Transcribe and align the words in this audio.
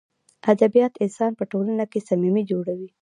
ادبیات 0.53 0.93
انسان 1.05 1.31
په 1.39 1.43
ټولنه 1.51 1.83
کښي 1.91 1.99
صمیمي 2.09 2.43
جوړوي. 2.51 2.89